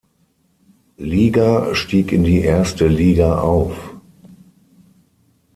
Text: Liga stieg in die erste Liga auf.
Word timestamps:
Liga 0.97 1.75
stieg 1.75 2.09
in 2.11 2.23
die 2.23 2.41
erste 2.41 2.87
Liga 2.87 3.39
auf. 3.41 3.93